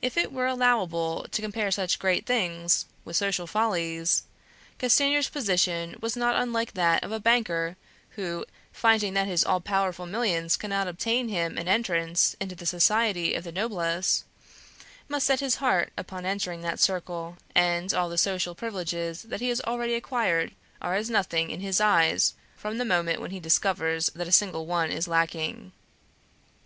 If 0.00 0.16
it 0.16 0.32
were 0.32 0.46
allowable 0.46 1.26
to 1.30 1.42
compare 1.42 1.70
such 1.70 1.98
great 1.98 2.24
things 2.24 2.86
with 3.04 3.16
social 3.18 3.46
follies, 3.46 4.22
Castanier's 4.78 5.28
position 5.28 5.94
was 6.00 6.16
not 6.16 6.40
unlike 6.40 6.72
that 6.72 7.04
of 7.04 7.12
a 7.12 7.20
banker 7.20 7.76
who, 8.16 8.46
finding 8.72 9.12
that 9.12 9.26
his 9.26 9.44
all 9.44 9.60
powerful 9.60 10.06
millions 10.06 10.56
cannot 10.56 10.88
obtain 10.88 11.28
for 11.28 11.34
him 11.34 11.58
an 11.58 11.68
entrance 11.68 12.34
into 12.40 12.54
the 12.54 12.64
society 12.64 13.34
of 13.34 13.44
the 13.44 13.52
noblesse, 13.52 14.24
must 15.06 15.26
set 15.26 15.40
his 15.40 15.56
heart 15.56 15.92
upon 15.98 16.24
entering 16.24 16.62
that 16.62 16.80
circle, 16.80 17.36
and 17.54 17.92
all 17.92 18.08
the 18.08 18.16
social 18.16 18.54
privileges 18.54 19.20
that 19.20 19.40
he 19.42 19.50
has 19.50 19.60
already 19.60 19.92
acquired 19.94 20.54
are 20.80 20.94
as 20.94 21.10
nothing 21.10 21.50
in 21.50 21.60
his 21.60 21.78
eyes 21.78 22.32
from 22.56 22.78
the 22.78 22.86
moment 22.86 23.20
when 23.20 23.32
he 23.32 23.38
discovers 23.38 24.06
that 24.14 24.26
a 24.26 24.32
single 24.32 24.64
one 24.64 24.90
is 24.90 25.06
lacking. 25.06 25.72